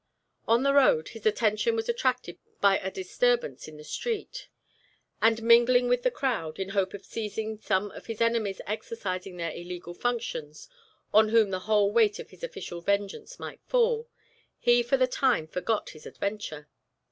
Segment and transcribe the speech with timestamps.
[0.47, 4.47] On the road, his attention was attracted by a disturbance in the street,
[5.21, 9.51] and mingling with the crowd, in hope of seizing some of his enemies exercising their
[9.51, 10.67] illegal functions
[11.13, 14.09] on whom the whole weight of his official vengeance might fall,
[14.57, 16.67] he for the time forgot his adventure.